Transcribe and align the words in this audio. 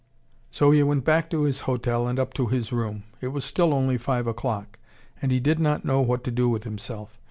So 0.49 0.71
he 0.71 0.81
went 0.81 1.03
back 1.05 1.29
to 1.29 1.43
his 1.43 1.59
hotel 1.69 2.07
and 2.07 2.17
up 2.17 2.33
to 2.33 2.47
his 2.47 2.71
room. 2.71 3.03
It 3.21 3.27
was 3.27 3.45
still 3.45 3.71
only 3.71 3.99
five 3.99 4.25
o'clock. 4.25 4.79
And 5.21 5.31
he 5.31 5.39
did 5.39 5.59
not 5.59 5.85
know 5.85 6.01
what 6.01 6.23
to 6.23 6.31
do 6.31 6.49
with 6.49 6.63
himself. 6.63 7.19